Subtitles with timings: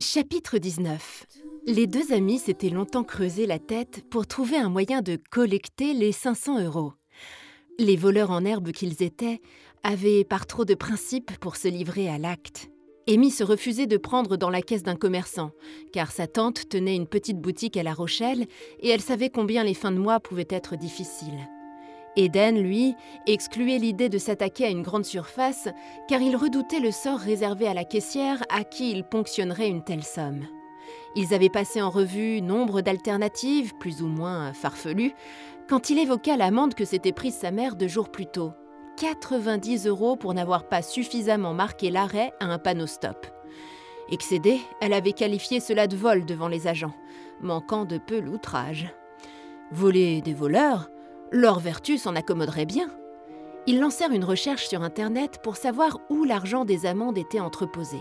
[0.00, 1.26] Chapitre 19
[1.66, 6.12] Les deux amis s'étaient longtemps creusé la tête pour trouver un moyen de collecter les
[6.12, 6.92] 500 euros.
[7.80, 9.40] Les voleurs en herbe qu'ils étaient
[9.82, 12.70] avaient par trop de principes pour se livrer à l'acte.
[13.06, 15.50] Amy se refusait de prendre dans la caisse d'un commerçant,
[15.92, 18.46] car sa tante tenait une petite boutique à La Rochelle
[18.80, 21.48] et elle savait combien les fins de mois pouvaient être difficiles.
[22.16, 22.94] Eden, lui,
[23.26, 25.68] excluait l'idée de s'attaquer à une grande surface,
[26.08, 30.04] car il redoutait le sort réservé à la caissière à qui il ponctionnerait une telle
[30.04, 30.46] somme.
[31.16, 35.14] Ils avaient passé en revue nombre d'alternatives, plus ou moins farfelues,
[35.68, 38.52] quand il évoqua l'amende que s'était prise sa mère deux jours plus tôt.
[38.96, 43.26] 90 euros pour n'avoir pas suffisamment marqué l'arrêt à un panneau stop.
[44.10, 46.94] Excédée, elle avait qualifié cela de vol devant les agents,
[47.40, 48.88] manquant de peu l'outrage.
[49.72, 50.90] Voler des voleurs
[51.32, 52.88] leur vertu s'en accommoderait bien.
[53.66, 57.98] Ils lancèrent une recherche sur Internet pour savoir où l'argent des amendes était entreposé.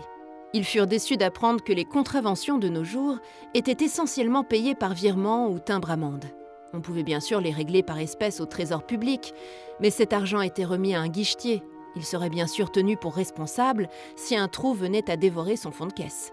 [0.54, 3.18] Ils furent déçus d'apprendre que les contraventions de nos jours
[3.56, 6.26] étaient essentiellement payées par virement ou timbre-amende.
[6.74, 9.34] On pouvait bien sûr les régler par espèces au trésor public,
[9.80, 11.62] mais cet argent était remis à un guichetier.
[11.96, 15.86] Il serait bien sûr tenu pour responsable si un trou venait à dévorer son fonds
[15.86, 16.32] de caisse.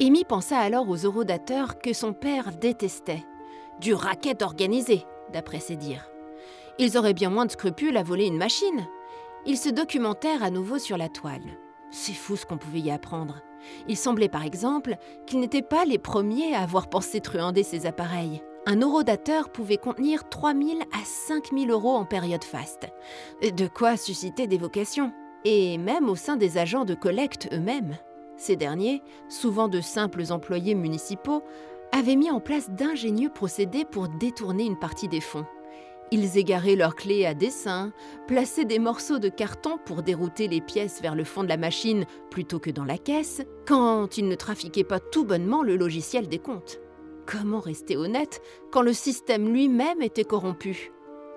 [0.00, 3.24] Amy pensa alors aux eurodateurs que son père détestait.
[3.80, 6.08] Du racket organisé, d'après ses dires.
[6.78, 8.86] Ils auraient bien moins de scrupules à voler une machine.
[9.46, 11.58] Ils se documentèrent à nouveau sur la toile.
[11.90, 13.40] C'est fou ce qu'on pouvait y apprendre.
[13.88, 18.42] Il semblait par exemple qu'ils n'étaient pas les premiers à avoir pensé truander ces appareils.
[18.64, 22.86] Un eurodateur pouvait contenir 3 000 à 5 000 euros en période faste.
[23.42, 25.12] De quoi susciter des vocations.
[25.44, 27.96] Et même au sein des agents de collecte eux-mêmes.
[28.36, 31.42] Ces derniers, souvent de simples employés municipaux,
[31.90, 35.46] avaient mis en place d'ingénieux procédés pour détourner une partie des fonds.
[36.12, 37.92] Ils égaraient leurs clés à dessin,
[38.28, 42.04] plaçaient des morceaux de carton pour dérouter les pièces vers le fond de la machine
[42.30, 46.38] plutôt que dans la caisse, quand ils ne trafiquaient pas tout bonnement le logiciel des
[46.38, 46.78] comptes.
[47.32, 50.92] Comment rester honnête quand le système lui-même était corrompu?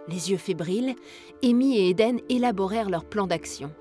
[0.10, 0.94] Les yeux fébriles,
[1.42, 3.72] Amy et Eden élaborèrent leur plan d'action.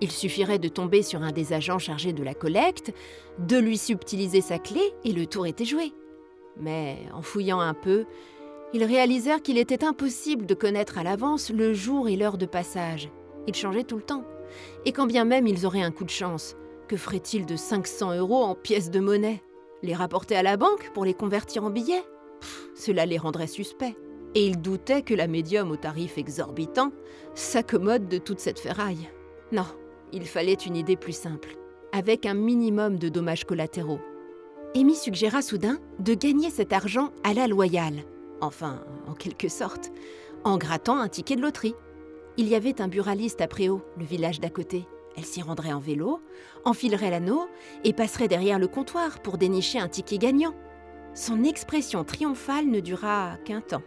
[0.00, 2.94] Il suffirait de tomber sur un des agents chargés de la collecte,
[3.38, 5.92] de lui subtiliser sa clé et le tour était joué.
[6.56, 8.06] Mais en fouillant un peu,
[8.72, 13.10] ils réalisèrent qu'il était impossible de connaître à l'avance le jour et l'heure de passage.
[13.46, 14.24] Il changeait tout le temps.
[14.86, 16.56] Et quand bien même ils auraient un coup de chance,
[16.88, 19.42] que ferait-il de 500 euros en pièces de monnaie?
[19.82, 22.04] Les rapporter à la banque pour les convertir en billets
[22.74, 23.96] Cela les rendrait suspects.
[24.34, 26.92] Et ils doutaient que la médium au tarif exorbitant
[27.34, 29.10] s'accommode de toute cette ferraille.
[29.50, 29.66] Non,
[30.12, 31.56] il fallait une idée plus simple,
[31.92, 34.00] avec un minimum de dommages collatéraux.
[34.74, 38.04] Amy suggéra soudain de gagner cet argent à la loyale,
[38.40, 39.92] enfin en quelque sorte,
[40.44, 41.74] en grattant un ticket de loterie.
[42.38, 44.86] Il y avait un buraliste à Préau, le village d'à côté.
[45.16, 46.20] Elle s'y rendrait en vélo,
[46.64, 47.46] enfilerait l'anneau
[47.84, 50.54] et passerait derrière le comptoir pour dénicher un ticket gagnant.
[51.14, 53.82] Son expression triomphale ne dura qu'un temps,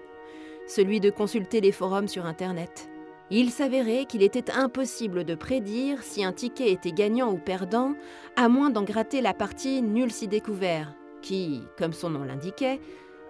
[0.67, 2.89] celui de consulter les forums sur Internet.
[3.31, 7.95] Il s'avérait qu'il était impossible de prédire si un ticket était gagnant ou perdant,
[8.35, 10.93] à moins d'en gratter la partie nul si découvert,
[11.23, 12.79] qui, comme son nom l'indiquait,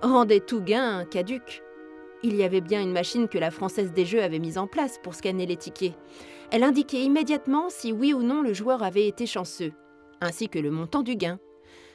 [0.01, 1.63] rendait tout gain caduque.
[2.23, 4.99] Il y avait bien une machine que la Française des Jeux avait mise en place
[5.03, 5.93] pour scanner les tickets.
[6.51, 9.73] Elle indiquait immédiatement si oui ou non le joueur avait été chanceux,
[10.21, 11.39] ainsi que le montant du gain.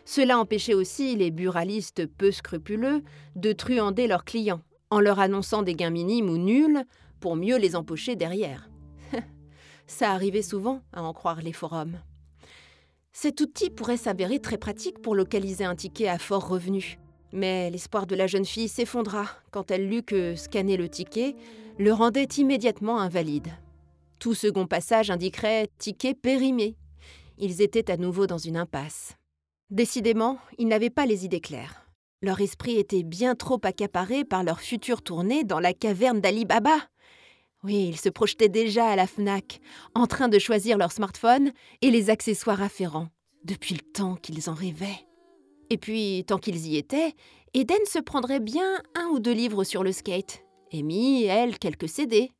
[0.04, 3.02] Cela empêchait aussi les buralistes peu scrupuleux
[3.36, 6.84] de truander leurs clients, en leur annonçant des gains minimes ou nuls
[7.20, 8.70] pour mieux les empocher derrière.
[9.86, 11.98] Ça arrivait souvent, à en croire les forums.
[13.12, 16.98] Cet outil pourrait s'avérer très pratique pour localiser un ticket à fort revenu.
[17.32, 21.36] Mais l'espoir de la jeune fille s'effondra quand elle lut que scanner le ticket
[21.78, 23.48] le rendait immédiatement invalide.
[24.18, 26.76] Tout second passage indiquerait ticket périmé.
[27.38, 29.16] Ils étaient à nouveau dans une impasse.
[29.70, 31.86] Décidément, ils n'avaient pas les idées claires.
[32.22, 36.76] Leur esprit était bien trop accaparé par leur future tournée dans la caverne d'Ali Baba.
[37.62, 39.60] Oui, ils se projetaient déjà à la FNAC,
[39.94, 43.08] en train de choisir leur smartphone et les accessoires afférents,
[43.44, 45.06] depuis le temps qu'ils en rêvaient.
[45.70, 47.14] Et puis, tant qu'ils y étaient,
[47.54, 50.44] Eden se prendrait bien un ou deux livres sur le skate.
[50.72, 52.30] Amy, elle, quelques CD.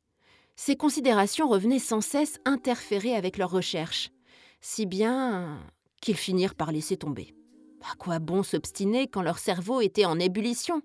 [0.55, 4.11] Ces considérations revenaient sans cesse interférer avec leurs recherches,
[4.59, 5.59] si bien
[6.01, 7.33] qu'ils finirent par laisser tomber.
[7.91, 10.81] À quoi bon s'obstiner quand leur cerveau était en ébullition?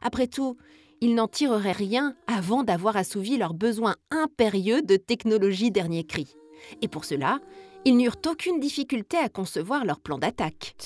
[0.00, 0.56] Après tout,
[1.00, 6.34] ils n'en tireraient rien avant d'avoir assouvi leurs besoins impérieux de technologie dernier cri.
[6.80, 7.40] Et pour cela,
[7.88, 10.76] ils n'eurent aucune difficulté à concevoir leur plan d'attaque.